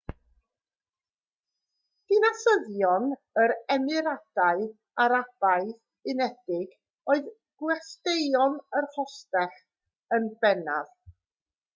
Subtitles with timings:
[2.11, 3.05] dinasyddion
[3.41, 4.63] yr emiradau
[5.05, 6.73] arabaidd unedig
[7.15, 7.29] oedd
[7.65, 9.55] gwesteion yr hostel
[10.19, 10.91] yn bennaf